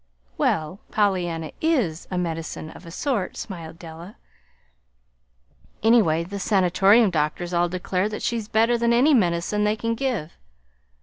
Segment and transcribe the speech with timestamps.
[0.35, 4.15] "Well, Pollyanna IS a medicine of a sort," smiled Della.
[5.83, 10.33] "Anyway, the Sanatorium doctors all declare that she's better than any medicine they can give.